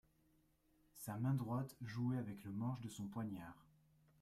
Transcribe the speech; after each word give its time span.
Sa 0.95 1.15
main 1.19 1.35
droite 1.35 1.75
jouait 1.83 2.17
avec 2.17 2.43
le 2.43 2.51
manche 2.51 2.81
de 2.81 2.89
son 2.89 3.05
poignard. 3.07 3.67